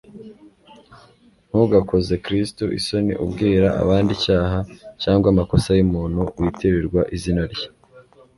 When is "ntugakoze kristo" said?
1.47-2.63